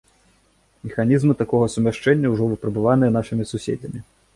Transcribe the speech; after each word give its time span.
Механізмы 0.87 1.37
такога 1.43 1.69
сумяшчэння 1.75 2.27
ўжо 2.35 2.43
выпрабаваныя 2.57 3.17
нашымі 3.23 3.51
суседзямі. 3.57 3.99